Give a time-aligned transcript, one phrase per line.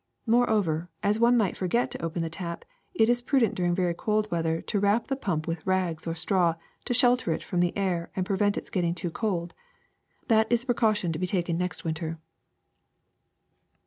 [0.25, 2.65] Moreover, as one might forget to open the tap,
[2.95, 6.55] it is prudent during very cold weather to wrap the pump with rags or straw
[6.85, 9.53] to shelter it from the air and prevent its getting too cold.
[10.27, 12.17] That is a precaution to be taken next winter."